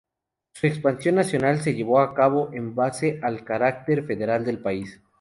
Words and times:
Su 0.55 0.65
expansión 0.65 1.13
nacional 1.13 1.59
se 1.61 1.75
llevó 1.75 1.99
a 1.99 2.15
cabo 2.15 2.49
en 2.53 2.73
base 2.73 3.19
al 3.21 3.43
carácter 3.45 4.03
federal 4.03 4.43
del 4.43 4.57
país. 4.59 4.99